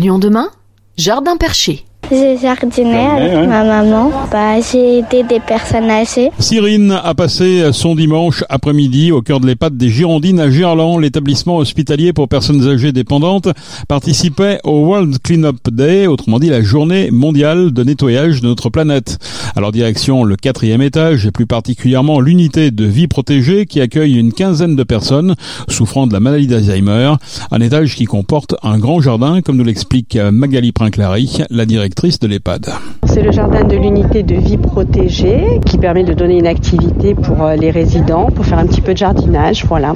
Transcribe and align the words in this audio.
Lyon 0.00 0.18
demain, 0.18 0.50
Jardin 0.96 1.36
Perché. 1.36 1.84
J'ai 2.12 2.36
jardiné 2.38 3.06
avec 3.06 3.48
ma 3.48 3.62
maman. 3.62 4.10
Bah, 4.32 4.60
j'ai 4.60 4.98
aidé 4.98 5.22
des 5.28 5.38
personnes 5.38 5.88
âgées. 5.88 6.30
Cyrine 6.40 6.90
a 6.90 7.14
passé 7.14 7.70
son 7.72 7.94
dimanche 7.94 8.42
après-midi 8.48 9.12
au 9.12 9.22
cœur 9.22 9.38
de 9.38 9.46
l'EHPAD 9.46 9.76
des 9.76 9.90
Girondines 9.90 10.40
à 10.40 10.50
Gerland. 10.50 11.00
L'établissement 11.00 11.58
hospitalier 11.58 12.12
pour 12.12 12.26
personnes 12.26 12.66
âgées 12.68 12.90
dépendantes 12.90 13.48
participait 13.86 14.58
au 14.64 14.86
World 14.86 15.18
Cleanup 15.22 15.70
Day, 15.70 16.08
autrement 16.08 16.40
dit 16.40 16.48
la 16.48 16.62
journée 16.62 17.12
mondiale 17.12 17.72
de 17.72 17.84
nettoyage 17.84 18.40
de 18.40 18.48
notre 18.48 18.70
planète. 18.70 19.18
À 19.54 19.60
leur 19.60 19.70
direction, 19.70 20.24
le 20.24 20.34
quatrième 20.34 20.82
étage 20.82 21.26
et 21.26 21.30
plus 21.30 21.46
particulièrement 21.46 22.20
l'unité 22.20 22.72
de 22.72 22.86
vie 22.86 23.06
protégée 23.06 23.66
qui 23.66 23.80
accueille 23.80 24.18
une 24.18 24.32
quinzaine 24.32 24.74
de 24.74 24.82
personnes 24.82 25.36
souffrant 25.68 26.08
de 26.08 26.12
la 26.12 26.18
maladie 26.18 26.48
d'Alzheimer. 26.48 27.14
Un 27.52 27.60
étage 27.60 27.94
qui 27.94 28.06
comporte 28.06 28.56
un 28.64 28.78
grand 28.78 29.00
jardin, 29.00 29.42
comme 29.42 29.58
nous 29.58 29.64
l'explique 29.64 30.16
Magali 30.16 30.72
Princlary, 30.72 31.38
la 31.50 31.66
directrice 31.66 31.99
de 32.00 32.26
l'EHPAD. 32.26 32.66
C'est 33.04 33.20
le 33.20 33.30
jardin 33.30 33.62
de 33.62 33.76
l'unité 33.76 34.22
de 34.22 34.34
vie 34.34 34.56
protégée 34.56 35.60
qui 35.66 35.76
permet 35.76 36.02
de 36.02 36.14
donner 36.14 36.38
une 36.38 36.46
activité 36.46 37.14
pour 37.14 37.42
euh, 37.42 37.56
les 37.56 37.70
résidents, 37.70 38.30
pour 38.34 38.46
faire 38.46 38.58
un 38.58 38.66
petit 38.66 38.80
peu 38.80 38.92
de 38.92 38.98
jardinage. 38.98 39.66
Voilà. 39.66 39.92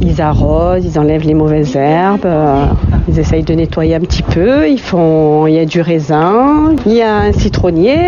Ils 0.00 0.20
arrosent, 0.20 0.84
ils 0.84 0.98
enlèvent 0.98 1.24
les 1.24 1.34
mauvaises 1.34 1.76
herbes, 1.76 2.24
euh, 2.24 2.66
ils 3.08 3.20
essayent 3.20 3.44
de 3.44 3.54
nettoyer 3.54 3.94
un 3.94 4.00
petit 4.00 4.24
peu. 4.24 4.68
Ils 4.68 4.80
font, 4.80 5.46
il 5.46 5.54
y 5.54 5.58
a 5.60 5.64
du 5.64 5.80
raisin, 5.80 6.74
il 6.86 6.94
y 6.94 7.02
a 7.02 7.18
un 7.18 7.32
citronnier, 7.32 7.98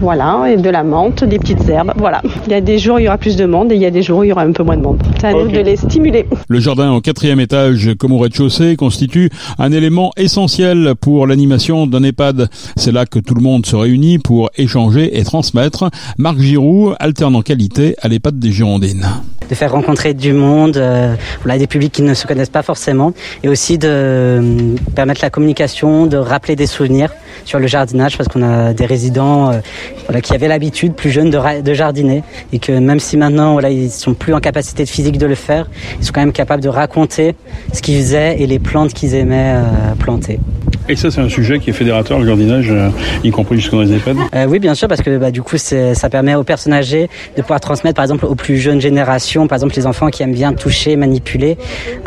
voilà, 0.00 0.44
et 0.52 0.56
de 0.56 0.70
la 0.70 0.84
menthe, 0.84 1.24
des 1.24 1.40
petites 1.40 1.68
herbes. 1.68 1.92
Voilà. 1.96 2.22
Il 2.46 2.52
y 2.52 2.54
a 2.54 2.60
des 2.60 2.78
jours 2.78 2.96
où 2.96 2.98
il 3.00 3.04
y 3.04 3.08
aura 3.08 3.18
plus 3.18 3.36
de 3.36 3.44
monde 3.44 3.72
et 3.72 3.74
il 3.74 3.82
y 3.82 3.86
a 3.86 3.90
des 3.90 4.02
jours 4.02 4.20
où 4.20 4.24
il 4.24 4.28
y 4.28 4.32
aura 4.32 4.42
un 4.42 4.52
peu 4.52 4.62
moins 4.62 4.76
de 4.76 4.82
monde. 4.82 5.02
C'est 5.18 5.26
à 5.26 5.32
nous 5.32 5.48
de 5.48 5.58
les 5.58 5.74
stimuler. 5.74 6.26
Le 6.48 6.60
jardin 6.60 6.92
au 6.92 7.00
quatrième 7.00 7.40
étage, 7.40 7.90
comme 7.98 8.12
au 8.12 8.18
rez-de-chaussée, 8.18 8.76
constitue 8.76 9.30
un 9.58 9.72
élément 9.72 10.12
essentiel 10.16 10.94
pour 11.00 11.26
l'animation 11.26 11.88
d'un 11.88 12.04
EHPAD. 12.04 12.50
C'est 12.76 12.92
là 12.92 13.06
que 13.06 13.18
tout 13.18 13.34
le 13.34 13.42
monde 13.42 13.66
se 13.66 13.76
réunit 13.76 14.18
pour 14.18 14.50
échanger 14.56 15.18
et 15.18 15.24
transmettre. 15.24 15.90
Marc 16.18 16.38
Giroux, 16.38 16.92
alternant 16.98 17.42
qualité 17.42 17.96
à 18.00 18.08
l'EHPAD 18.08 18.38
des 18.38 18.52
Girondines. 18.52 19.06
De 19.48 19.54
faire 19.54 19.72
rencontrer 19.72 20.14
du 20.14 20.32
monde, 20.32 20.76
euh, 20.76 21.14
voilà, 21.42 21.58
des 21.58 21.66
publics 21.66 21.92
qui 21.92 22.02
ne 22.02 22.14
se 22.14 22.26
connaissent 22.26 22.48
pas 22.48 22.62
forcément, 22.62 23.12
et 23.42 23.48
aussi 23.48 23.76
de 23.76 23.88
euh, 23.90 24.76
permettre 24.94 25.20
la 25.22 25.30
communication, 25.30 26.06
de 26.06 26.16
rappeler 26.16 26.56
des 26.56 26.66
souvenirs 26.66 27.12
sur 27.44 27.58
le 27.58 27.66
jardinage, 27.66 28.16
parce 28.16 28.28
qu'on 28.28 28.42
a 28.42 28.72
des 28.72 28.86
résidents 28.86 29.50
euh, 29.50 30.20
qui 30.20 30.32
avaient 30.34 30.48
l'habitude, 30.48 30.94
plus 30.94 31.10
jeunes, 31.10 31.30
de, 31.30 31.60
de, 31.60 31.74
jardiner, 31.74 32.22
et 32.52 32.58
que 32.58 32.72
même 32.72 33.00
si 33.00 33.16
maintenant 33.16 33.52
voilà, 33.54 33.70
ils 33.70 33.90
sont 33.90 34.14
plus 34.14 34.32
en 34.32 34.40
capacité 34.40 34.84
de 34.84 34.88
physique 34.88 35.18
de 35.18 35.26
le 35.26 35.34
faire, 35.34 35.68
ils 35.98 36.04
sont 36.04 36.12
quand 36.12 36.20
même 36.20 36.32
capables 36.32 36.62
de 36.62 36.68
raconter 36.68 37.34
ce 37.72 37.82
qu'ils 37.82 37.96
faisaient 37.96 38.40
et 38.40 38.46
les 38.46 38.58
plantes 38.58 38.94
qu'ils 38.94 39.14
aimaient 39.14 39.56
planter. 39.98 40.38
Et 40.88 40.96
ça, 40.96 41.10
c'est 41.10 41.20
un 41.20 41.28
sujet 41.28 41.58
qui 41.58 41.70
est 41.70 41.72
fédérateur, 41.72 42.18
le 42.18 42.26
jardinage, 42.26 42.70
euh, 42.70 42.88
y 43.22 43.30
compris 43.30 43.56
jusqu'à 43.56 43.76
dans 43.76 43.82
les 43.82 43.92
EHPAD 43.94 44.16
euh, 44.34 44.46
Oui, 44.46 44.58
bien 44.58 44.74
sûr, 44.74 44.88
parce 44.88 45.00
que 45.00 45.16
bah, 45.16 45.30
du 45.30 45.42
coup, 45.42 45.56
ça 45.56 46.10
permet 46.10 46.34
aux 46.34 46.42
personnes 46.42 46.72
âgées 46.72 47.08
de 47.36 47.42
pouvoir 47.42 47.60
transmettre, 47.60 47.94
par 47.94 48.04
exemple, 48.04 48.26
aux 48.26 48.34
plus 48.34 48.58
jeunes 48.58 48.80
générations, 48.80 49.46
par 49.46 49.56
exemple, 49.56 49.74
les 49.76 49.86
enfants 49.86 50.08
qui 50.10 50.22
aiment 50.22 50.34
bien 50.34 50.52
toucher, 50.52 50.96
manipuler, 50.96 51.56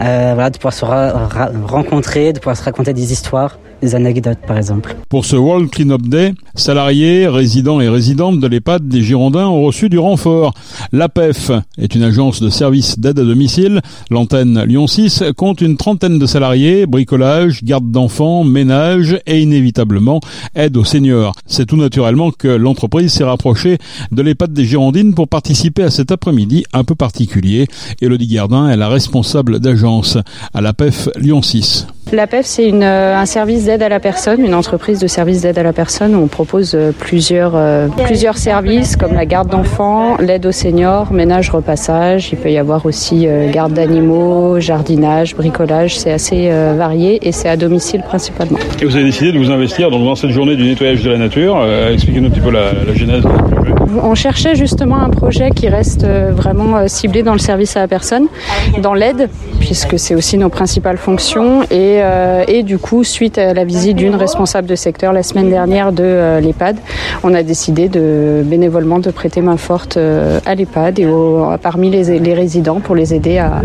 euh, 0.02 0.32
voilà, 0.34 0.50
de 0.50 0.58
pouvoir 0.58 0.74
se 0.74 0.86
rencontrer, 0.86 2.34
de 2.34 2.40
pouvoir 2.40 2.58
se 2.58 2.64
raconter 2.64 2.94
des 2.94 3.14
histoires 3.14 3.58
des 3.82 3.96
anecdotes 3.96 4.40
par 4.48 4.58
exemple. 4.58 4.96
Pour 5.10 5.26
ce 5.26 5.36
World 5.36 5.70
Cleanup 5.70 6.08
Day, 6.08 6.34
salariés, 6.56 7.28
résidents 7.28 7.82
et 7.82 7.90
résidentes 7.90 8.40
de 8.40 8.48
l'EHPAD 8.48 8.88
des 8.88 9.02
Girondins 9.02 9.48
ont 9.48 9.64
reçu 9.64 9.90
du 9.90 10.00
renfort. 10.00 10.54
L'APEF 10.92 11.52
est 11.78 11.96
une 11.96 12.04
agence 12.04 12.42
de 12.42 12.50
services 12.50 13.00
d'aide 13.00 13.20
à 13.20 13.24
domicile. 13.24 13.82
L'antenne 14.10 14.64
Lyon 14.64 14.88
6 14.88 15.24
compte 15.38 15.62
une 15.62 15.78
trentaine 15.78 16.20
de 16.20 16.26
salariés, 16.26 16.86
bricolage, 16.86 17.64
garde 17.64 17.92
d'enfants, 17.92 18.44
ménage 18.44 19.20
et 19.26 19.42
inévitablement 19.42 20.20
aide 20.56 20.78
aux 20.78 20.84
seniors. 20.84 21.34
C'est 21.46 21.66
tout 21.66 21.78
naturellement 21.78 22.32
que 22.32 22.48
l'entreprise 22.48 23.12
s'est 23.12 23.24
rapprochée 23.24 23.78
de 24.12 24.22
l'EHPAD 24.22 24.54
des 24.54 24.66
Girondines 24.66 25.14
pour 25.14 25.28
participer 25.28 25.84
à 25.84 25.90
cet 25.90 26.12
après-midi 26.12 26.66
un 26.74 26.84
peu 26.84 26.96
particulier. 26.96 27.68
Elodie 28.02 28.28
Gardin 28.28 28.70
est 28.70 28.78
la 28.78 28.90
responsable 28.90 29.60
d'agence 29.60 30.18
à 30.54 30.62
l'APEF 30.62 31.10
Lyon 31.18 31.42
6. 31.42 31.88
L'APEF, 32.12 32.46
c'est 32.46 32.72
un 32.72 33.26
service 33.26 33.66
d'aide 33.66 33.82
à 33.82 33.90
la 33.90 34.00
personne, 34.00 34.46
une 34.46 34.54
entreprise 34.54 35.00
de 35.00 35.08
service 35.08 35.42
d'aide 35.42 35.58
à 35.58 35.64
la 35.64 35.74
personne 35.74 36.16
où 36.16 36.20
on 36.20 36.28
propose 36.28 36.78
plusieurs, 37.00 37.54
euh, 37.56 37.88
plusieurs 38.06 38.38
services 38.38 38.96
comme 38.96 39.14
la 39.14 39.26
garde 39.26 39.50
d'enfants, 39.50 40.18
l'aide 40.20 40.46
aux 40.46 40.52
seniors, 40.52 41.12
ménage, 41.12 41.50
repassage. 41.50 42.30
Il 42.32 42.38
peut 42.38 42.52
y 42.52 42.58
avoir 42.60 42.86
aussi 42.86 43.28
euh, 43.28 43.52
garde 43.52 43.74
d'animaux, 43.74 44.60
jardinage, 44.60 45.36
bricolage. 45.36 45.98
C'est 45.98 46.12
assez 46.12 46.50
euh, 46.52 46.76
varié 46.78 47.28
et 47.28 47.32
c'est 47.32 47.50
à 47.50 47.58
domicile 47.58 48.04
principalement. 48.04 48.60
Et 48.80 48.86
vous 48.86 48.96
avez 48.96 49.06
décidé 49.06 49.32
de 49.32 49.40
vous 49.40 49.50
investir 49.50 49.90
dans 49.90 50.16
cette 50.16 50.32
journée 50.32 50.56
du 50.56 50.64
nettoyage 50.64 51.04
de 51.04 51.10
la 51.10 51.18
nature. 51.18 51.58
Expliquez-nous 51.92 52.28
un 52.28 52.32
petit 52.32 52.40
peu 52.40 52.52
la, 52.52 52.72
la 52.86 52.94
genèse. 52.94 53.24
On 54.04 54.16
cherchait 54.16 54.56
justement 54.56 54.98
un 54.98 55.10
projet 55.10 55.52
qui 55.52 55.68
reste 55.68 56.06
vraiment 56.06 56.88
ciblé 56.88 57.24
dans 57.24 57.34
le 57.34 57.40
service 57.40 57.76
à 57.78 57.82
la 57.82 57.88
personne, 57.88 58.28
dans 58.82 58.94
l'aide, 58.94 59.30
puisque 59.60 59.98
c'est 59.98 60.16
aussi 60.16 60.38
nos 60.38 60.50
principales 60.50 60.98
fonctions 60.98 61.64
et 61.64 62.02
euh, 62.02 62.62
du 62.64 62.78
coup, 62.78 63.04
suite 63.04 63.38
à 63.38 63.54
la 63.54 63.64
visite 63.64 63.98
d'une 63.98 64.16
responsable 64.16 64.68
de 64.68 64.76
secteur 64.76 65.14
la 65.14 65.24
semaine 65.24 65.50
dernière 65.50 65.92
de 65.92 66.04
euh, 66.04 66.40
l'EHPAD, 66.40 66.78
on 67.24 67.34
a 67.34 67.44
décidé 67.44 67.90
de 67.90 68.42
bénévolement 68.44 69.00
de 69.00 69.12
prêter 69.12 69.42
main 69.42 69.58
forte 69.58 69.98
euh, 69.98 70.40
à 70.46 70.56
l'EHPAD 70.56 71.00
et 71.00 71.08
parmi 71.62 71.90
les 71.90 72.34
résidents 72.34 72.80
pour 72.80 72.96
les 72.96 73.14
aider 73.14 73.38
à, 73.38 73.62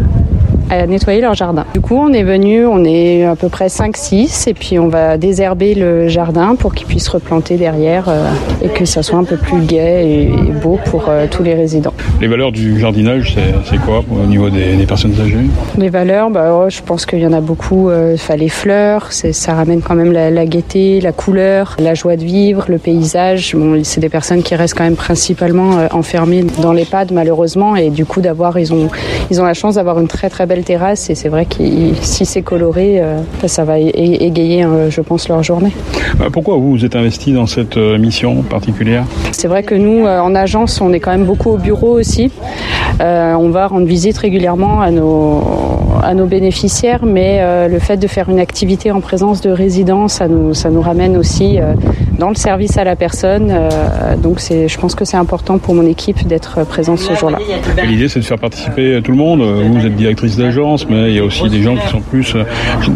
à 0.70 0.86
nettoyer 0.86 1.20
leur 1.20 1.34
jardin. 1.34 1.64
Du 1.74 1.80
coup, 1.80 1.96
on 1.96 2.12
est 2.12 2.22
venu, 2.22 2.66
on 2.66 2.84
est 2.84 3.24
à 3.24 3.36
peu 3.36 3.48
près 3.48 3.66
5-6 3.66 4.48
et 4.48 4.54
puis 4.54 4.78
on 4.78 4.88
va 4.88 5.18
désherber 5.18 5.74
le 5.74 6.08
jardin 6.08 6.54
pour 6.54 6.74
qu'ils 6.74 6.86
puissent 6.86 7.08
replanter 7.08 7.56
derrière 7.56 8.08
euh, 8.08 8.30
et 8.62 8.68
que 8.68 8.84
ça 8.84 9.02
soit 9.02 9.18
un 9.18 9.24
peu 9.24 9.36
plus 9.36 9.60
gai 9.60 10.30
et, 10.30 10.52
beau 10.62 10.78
pour 10.86 11.08
euh, 11.08 11.26
tous 11.30 11.42
les 11.42 11.54
résidents. 11.54 11.94
Les 12.20 12.28
valeurs 12.28 12.52
du 12.52 12.78
jardinage, 12.78 13.36
c'est 13.64 13.78
quoi 13.78 14.02
au 14.10 14.26
niveau 14.26 14.50
des, 14.50 14.76
des, 14.76 14.86
personnes 14.86 15.14
âgées? 15.20 15.46
Les 15.78 15.88
valeurs, 15.88 16.30
bah, 16.30 16.52
oh, 16.52 16.68
je 16.68 16.80
pense 16.82 17.06
qu'il 17.06 17.20
y 17.20 17.26
en 17.26 17.32
a 17.32 17.40
beaucoup. 17.40 17.88
Euh, 17.88 18.16
les 18.36 18.48
fleurs, 18.48 19.12
ça 19.12 19.54
ramène 19.54 19.82
quand 19.82 19.94
même 19.94 20.12
la, 20.12 20.30
la, 20.30 20.46
gaieté, 20.46 21.00
la 21.00 21.12
couleur, 21.12 21.76
la 21.78 21.94
joie 21.94 22.16
de 22.16 22.24
vivre, 22.24 22.64
le 22.68 22.78
paysage. 22.78 23.54
Bon, 23.54 23.80
c'est 23.84 24.00
des 24.00 24.08
personnes 24.08 24.42
qui 24.42 24.54
restent 24.54 24.76
quand 24.76 24.84
même 24.84 24.96
principalement 24.96 25.78
euh, 25.78 25.88
enfermées 25.92 26.44
dans 26.62 26.72
l'EHPAD 26.72 27.12
malheureusement 27.12 27.76
et 27.76 27.90
du 27.90 28.04
coup 28.04 28.20
d'avoir, 28.20 28.58
ils 28.58 28.72
ont, 28.72 28.88
ils 29.30 29.40
ont 29.40 29.44
la 29.44 29.54
chance 29.54 29.74
d'avoir 29.74 29.98
une 29.98 30.08
très 30.08 30.30
très 30.30 30.46
belle 30.46 30.59
terrasse 30.64 31.10
et 31.10 31.14
c'est 31.14 31.28
vrai 31.28 31.46
que 31.46 31.62
si 32.02 32.24
c'est 32.24 32.42
coloré, 32.42 33.00
euh, 33.00 33.20
ça 33.46 33.64
va 33.64 33.78
égayer, 33.78 34.64
euh, 34.64 34.90
je 34.90 35.00
pense, 35.00 35.28
leur 35.28 35.42
journée. 35.42 35.72
Euh, 36.20 36.30
pourquoi 36.30 36.56
vous 36.56 36.70
vous 36.70 36.84
êtes 36.84 36.96
investi 36.96 37.32
dans 37.32 37.46
cette 37.46 37.76
mission 37.76 38.42
particulière? 38.42 39.04
C'est 39.32 39.48
vrai 39.48 39.62
que 39.62 39.74
nous, 39.74 40.06
en 40.06 40.34
agence, 40.34 40.80
on 40.80 40.92
est 40.92 41.00
quand 41.00 41.12
même 41.12 41.24
beaucoup 41.24 41.50
au 41.50 41.58
bureau 41.58 41.98
aussi. 41.98 42.30
on 43.00 43.48
va 43.50 43.66
rendre 43.66 43.86
visite 43.86 44.18
régulièrement 44.18 44.80
à 44.80 44.90
nos, 44.90 45.42
à 46.02 46.14
nos 46.14 46.26
bénéficiaires, 46.26 47.04
mais 47.04 47.40
le 47.68 47.78
fait 47.78 47.96
de 47.96 48.06
faire 48.06 48.28
une 48.28 48.40
activité 48.40 48.90
en 48.90 49.00
présence 49.00 49.40
de 49.40 49.50
résidents, 49.50 50.08
ça 50.08 50.28
nous, 50.28 50.54
ça 50.54 50.70
nous 50.70 50.80
ramène 50.82 51.16
aussi 51.16 51.58
dans 52.18 52.28
le 52.28 52.34
service 52.34 52.76
à 52.76 52.84
la 52.84 52.96
personne. 52.96 53.52
donc 54.22 54.40
je 54.40 54.78
pense 54.78 54.94
que 54.94 55.04
c'est 55.04 55.16
important 55.16 55.58
pour 55.58 55.74
mon 55.74 55.86
équipe 55.86 56.26
d'être 56.26 56.64
présente 56.66 56.98
ce 56.98 57.14
jour-là. 57.14 57.38
L'idée, 57.86 58.08
c'est 58.08 58.20
de 58.20 58.24
faire 58.24 58.38
participer 58.38 59.00
tout 59.02 59.12
le 59.12 59.18
monde. 59.18 59.42
Vous 59.42 59.86
êtes 59.86 59.96
directrice 59.96 60.36
d'agence 60.36 60.49
mais 60.88 61.10
il 61.10 61.16
y 61.16 61.18
a 61.18 61.24
aussi 61.24 61.48
des 61.48 61.62
gens 61.62 61.76
qui 61.76 61.88
sont 61.88 62.00
plus 62.00 62.34
euh, 62.34 62.44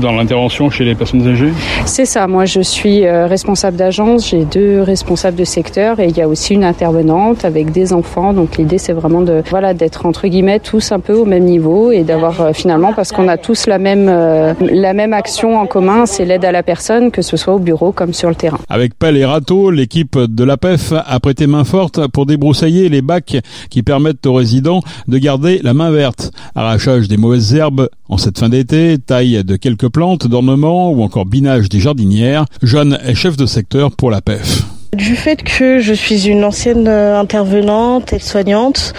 dans 0.01 0.13
l'intervention 0.13 0.71
chez 0.71 0.85
les 0.85 0.95
personnes 0.95 1.27
âgées 1.27 1.53
C'est 1.87 2.05
ça, 2.05 2.27
moi 2.27 2.45
je 2.45 2.61
suis 2.61 3.05
euh, 3.05 3.27
responsable 3.27 3.77
d'agence, 3.77 4.29
j'ai 4.31 4.45
deux 4.45 4.81
responsables 4.81 5.37
de 5.37 5.45
secteur 5.45 6.01
et 6.01 6.09
il 6.09 6.17
y 6.17 6.21
a 6.21 6.29
aussi 6.29 6.55
une 6.55 6.65
intervenante 6.65 7.45
avec 7.45 7.71
des 7.71 7.93
enfants. 7.93 8.33
Donc 8.33 8.57
l'idée 8.57 8.79
c'est 8.79 8.93
vraiment 8.93 9.23
de 9.23 9.43
voilà 9.51 9.75
d'être 9.75 10.07
entre 10.07 10.27
guillemets 10.27 10.59
tous 10.59 10.93
un 10.93 11.01
peu 11.01 11.15
au 11.15 11.25
même 11.25 11.45
niveau 11.45 11.93
et 11.93 12.03
d'avoir 12.03 12.41
euh, 12.41 12.53
finalement 12.53 12.93
parce 12.93 13.13
qu'on 13.13 13.29
a 13.29 13.37
tous 13.37 13.67
la 13.67 13.79
même 13.79 14.07
la 14.07 14.93
même 14.93 15.13
action 15.13 15.59
en 15.59 15.67
commun, 15.67 16.07
c'est 16.07 16.25
l'aide 16.25 16.45
à 16.45 16.53
la 16.53 16.63
personne 16.63 17.11
que 17.11 17.23
ce 17.23 17.37
soit 17.37 17.55
au 17.55 17.59
bureau 17.59 17.93
comme 17.93 18.13
sur 18.13 18.29
le 18.29 18.35
terrain. 18.35 18.59
Avec 18.69 18.99
pelle 18.99 19.17
et 19.17 19.25
râteau, 19.25 19.71
l'équipe 19.71 20.19
de 20.19 20.45
l'APEF 20.45 20.93
a 20.93 21.21
prêté 21.21 21.47
main 21.47 21.65
forte 21.65 22.07
pour 22.09 22.27
débroussailler 22.27 22.89
les 22.89 23.03
bacs 23.03 23.37
qui 23.71 23.83
permettent 23.83 24.27
aux 24.27 24.35
résidents 24.35 24.81
de 25.09 25.19
garder 25.19 25.61
la 25.63 25.75
main 25.75 25.91
verte. 25.91 26.31
Arrachage 26.55 27.09
des 27.09 27.17
mauvaises 27.17 27.44
herbes 27.53 27.89
en 28.09 28.19
cette 28.19 28.39
fin 28.39 28.49
d'été, 28.49 28.99
taille 28.99 29.45
de 29.45 29.57
quelques 29.57 29.89
plantes 29.89 30.27
d'ornement 30.27 30.91
ou 30.91 31.03
encore 31.03 31.27
binage 31.27 31.69
des 31.69 31.81
jardinières. 31.81 32.47
Jeanne 32.63 32.99
est 33.03 33.15
chef 33.15 33.37
de 33.37 33.47
secteur 33.47 33.93
pour 33.93 34.11
la 34.11 34.21
PEF. 34.21 34.74
Du 34.97 35.17
fait 35.17 35.43
que 35.43 35.79
je 35.81 35.93
suis 35.93 36.29
une 36.29 36.45
ancienne 36.45 36.89
intervenante, 36.89 38.13
aide-soignante, 38.13 38.93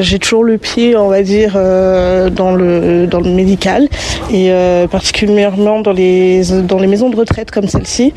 j'ai 0.00 0.18
toujours 0.18 0.44
le 0.44 0.58
pied, 0.58 0.96
on 0.96 1.08
va 1.08 1.22
dire, 1.22 1.54
dans 1.54 2.52
le 2.52 3.06
dans 3.06 3.20
le 3.20 3.30
médical 3.30 3.88
et 4.32 4.52
particulièrement 4.90 5.80
dans 5.80 5.92
les 5.92 6.42
dans 6.62 6.78
les 6.78 6.86
maisons 6.86 7.10
de 7.10 7.16
retraite 7.16 7.50
comme 7.50 7.68
celle-ci, 7.68 8.12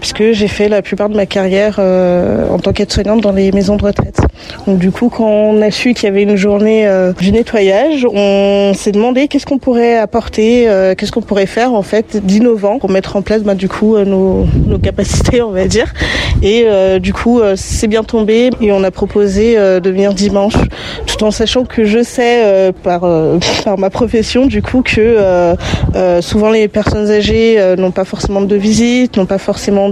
puisque 0.00 0.32
j'ai 0.32 0.48
fait 0.48 0.68
la 0.68 0.82
plupart 0.82 1.08
de 1.08 1.16
ma 1.16 1.26
carrière 1.26 1.78
en 1.78 2.58
tant 2.58 2.72
qu'aide-soignante 2.72 3.20
dans 3.20 3.32
les 3.32 3.52
maisons 3.52 3.76
de 3.76 3.84
retraite. 3.84 4.20
Donc 4.66 4.78
du 4.78 4.90
coup, 4.90 5.08
quand 5.08 5.24
on 5.24 5.62
a 5.62 5.70
su 5.70 5.94
qu'il 5.94 6.04
y 6.04 6.08
avait 6.08 6.22
une 6.22 6.36
journée 6.36 6.88
du 7.18 7.32
nettoyage, 7.32 8.06
on 8.12 8.72
s'est 8.74 8.92
demandé 8.92 9.28
qu'est-ce 9.28 9.46
qu'on 9.46 9.58
pourrait 9.58 9.96
apporter, 9.96 10.68
qu'est-ce 10.96 11.12
qu'on 11.12 11.22
pourrait 11.22 11.46
faire 11.46 11.74
en 11.74 11.82
fait 11.82 12.24
d'innovant 12.24 12.78
pour 12.78 12.90
mettre 12.90 13.16
en 13.16 13.22
place 13.22 13.42
bah, 13.42 13.54
du 13.54 13.68
coup 13.68 13.98
nos, 13.98 14.46
nos, 14.66 14.78
capacités, 14.78 15.42
on 15.42 15.50
va 15.50 15.66
dire. 15.66 15.92
Et 16.42 16.59
euh, 16.64 16.98
du 16.98 17.12
coup, 17.12 17.40
euh, 17.40 17.54
c'est 17.56 17.88
bien 17.88 18.02
tombé 18.02 18.50
et 18.60 18.72
on 18.72 18.82
a 18.82 18.90
proposé 18.90 19.58
euh, 19.58 19.80
de 19.80 19.90
venir 19.90 20.14
dimanche, 20.14 20.54
tout 21.06 21.24
en 21.24 21.30
sachant 21.30 21.64
que 21.64 21.84
je 21.84 22.02
sais 22.02 22.72
par 22.82 23.00
par 23.64 23.78
ma 23.78 23.90
profession 23.90 24.46
du 24.46 24.62
coup 24.62 24.82
que 24.82 25.54
souvent 26.20 26.50
les 26.50 26.68
personnes 26.68 27.10
âgées 27.10 27.58
n'ont 27.78 27.90
pas 27.90 28.04
forcément 28.04 28.40
de 28.40 28.56
visite, 28.56 29.16
n'ont 29.16 29.26
pas 29.26 29.38
forcément 29.38 29.90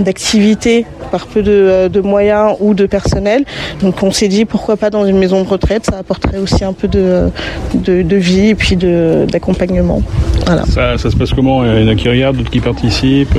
d'activité 0.00 0.86
par 1.10 1.26
peu 1.26 1.42
de, 1.42 1.88
de, 1.88 2.00
moyens 2.00 2.56
ou 2.60 2.74
de 2.74 2.86
personnel. 2.86 3.44
Donc 3.82 4.02
on 4.02 4.10
s'est 4.10 4.28
dit 4.28 4.44
pourquoi 4.44 4.76
pas 4.76 4.90
dans 4.90 5.06
une 5.06 5.18
maison 5.18 5.42
de 5.42 5.48
retraite, 5.48 5.86
ça 5.86 5.98
apporterait 5.98 6.38
aussi 6.38 6.64
un 6.64 6.72
peu 6.72 6.88
de, 6.88 7.30
de, 7.74 8.16
vie 8.16 8.48
et 8.48 8.54
puis 8.54 8.76
d'accompagnement. 8.76 10.02
Ça, 10.46 10.98
ça, 10.98 11.10
se 11.10 11.16
passe 11.16 11.32
comment? 11.32 11.64
Il 11.64 11.82
y 11.82 11.84
en 11.84 11.88
a 11.88 11.94
qui 11.94 12.08
regardent, 12.08 12.36
d'autres 12.36 12.50
qui 12.50 12.60
participent 12.60 13.38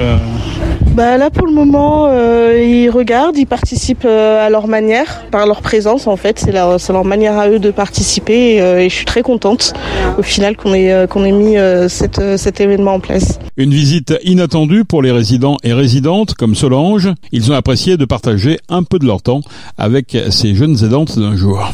bah 0.88 1.18
là 1.18 1.30
pour 1.30 1.46
le 1.46 1.54
moment 1.54 2.08
euh, 2.08 2.60
ils 2.62 2.90
regardent, 2.90 3.38
ils 3.38 3.46
participent 3.46 4.06
euh, 4.06 4.46
à 4.46 4.50
leur 4.50 4.68
manière, 4.68 5.26
par 5.32 5.46
leur 5.46 5.62
présence 5.62 6.08
en 6.08 6.16
fait, 6.16 6.40
c'est 6.40 6.52
leur, 6.52 6.78
leur 6.90 7.06
manière 7.06 7.38
à 7.38 7.50
eux 7.50 7.60
de 7.60 7.72
participer 7.72 8.56
et, 8.56 8.62
euh, 8.62 8.80
et 8.80 8.90
je 8.90 8.96
suis 8.96 9.06
très 9.06 9.22
contente 9.22 9.74
au 10.18 10.24
final 10.24 10.58
qu'on 10.58 10.74
ait, 10.74 11.08
qu'on 11.10 11.24
ait 11.24 11.32
mis 11.32 11.56
cette, 11.90 12.38
cet 12.38 12.60
événement 12.62 12.96
en 12.96 13.00
place. 13.00 13.40
Une 13.58 13.72
visite 13.72 14.14
inattendue 14.24 14.86
pour 14.86 15.02
les 15.02 15.12
résidents 15.12 15.58
et 15.64 15.74
résidentes 15.74 16.34
comme 16.34 16.56
Solange, 16.56 17.10
ils 17.32 17.52
ont 17.52 17.56
apprécié 17.56 17.98
de 17.98 18.06
partager 18.06 18.60
un 18.70 18.84
peu 18.84 19.00
de 19.00 19.06
leur 19.06 19.22
temps 19.22 19.42
avec 19.78 20.18
ces 20.32 20.56
jeunes 20.56 20.78
aidantes 20.84 21.18
d'un 21.18 21.36
jour. 21.36 21.72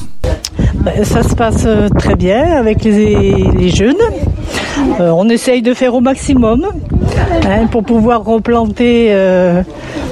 Bah, 0.76 0.92
ça 1.04 1.24
se 1.24 1.36
passe 1.36 1.68
très 1.98 2.16
bien 2.16 2.44
avec 2.58 2.84
les, 2.84 3.46
les 3.58 3.70
jeunes. 3.70 3.96
Euh, 5.00 5.10
on 5.10 5.30
essaye 5.30 5.62
de 5.62 5.74
faire 5.74 5.94
au 5.94 6.02
maximum 6.02 6.66
hein, 7.46 7.68
pour 7.72 7.84
pouvoir 7.84 8.24
replanter 8.24 9.08
euh, 9.10 9.64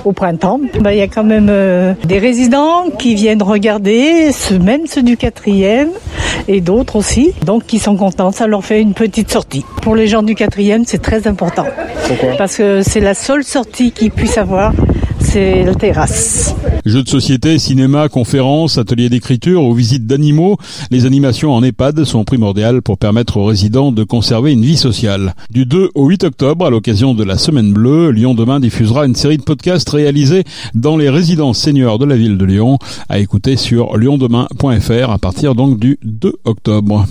au 0.05 0.11
printemps. 0.11 0.59
Bah, 0.79 0.93
il 0.93 0.99
y 0.99 1.01
a 1.01 1.07
quand 1.07 1.23
même 1.23 1.47
euh, 1.49 1.93
des 2.05 2.19
résidents 2.19 2.85
qui 2.97 3.15
viennent 3.15 3.43
regarder, 3.43 4.31
même 4.61 4.87
ceux 4.87 5.03
du 5.03 5.17
quatrième 5.17 5.89
et 6.47 6.61
d'autres 6.61 6.95
aussi, 6.95 7.33
donc 7.45 7.65
qui 7.65 7.79
sont 7.79 7.95
contents. 7.95 8.31
Ça 8.31 8.47
leur 8.47 8.63
fait 8.63 8.81
une 8.81 8.93
petite 8.93 9.31
sortie. 9.31 9.65
Pour 9.81 9.95
les 9.95 10.07
gens 10.07 10.23
du 10.23 10.35
quatrième, 10.35 10.83
c'est 10.85 11.01
très 11.01 11.27
important. 11.27 11.65
Pourquoi? 12.07 12.29
Parce 12.37 12.57
que 12.57 12.81
c'est 12.81 12.99
la 12.99 13.13
seule 13.13 13.43
sortie 13.43 13.91
qu'ils 13.91 14.11
puissent 14.11 14.37
avoir 14.37 14.73
c'est 15.23 15.63
la 15.63 15.73
terrasse. 15.75 16.55
Jeux 16.85 17.03
de 17.03 17.09
société, 17.09 17.57
cinéma, 17.59 18.09
conférences, 18.09 18.77
ateliers 18.77 19.09
d'écriture 19.09 19.63
ou 19.63 19.73
visites 19.73 20.05
d'animaux, 20.05 20.57
les 20.91 21.05
animations 21.05 21.53
en 21.53 21.63
EHPAD 21.63 22.03
sont 22.03 22.23
primordiales 22.23 22.81
pour 22.81 22.97
permettre 22.97 23.37
aux 23.37 23.45
résidents 23.45 23.91
de 23.91 24.03
conserver 24.03 24.51
une 24.51 24.63
vie 24.63 24.77
sociale. 24.77 25.33
Du 25.49 25.65
2 25.65 25.91
au 25.95 26.07
8 26.07 26.25
octobre, 26.25 26.65
à 26.65 26.69
l'occasion 26.69 27.13
de 27.13 27.23
la 27.23 27.37
Semaine 27.37 27.73
Bleue, 27.73 28.11
Lyon 28.11 28.35
Demain 28.35 28.59
diffusera 28.59 29.05
une 29.05 29.15
série 29.15 29.37
de 29.37 29.43
podcasts 29.43 29.89
réalisés 29.89 30.43
dans 30.73 30.97
les 30.97 31.09
résidences 31.09 31.59
seniors 31.59 31.99
de 31.99 32.05
la 32.05 32.15
ville 32.15 32.37
de 32.37 32.45
Lyon, 32.45 32.77
à 33.09 33.19
écouter 33.19 33.55
sur 33.55 33.97
lyondemain.fr 33.97 35.09
à 35.09 35.17
partir 35.17 35.55
donc 35.55 35.79
du 35.79 35.97
2 36.03 36.33
octobre. 36.45 37.05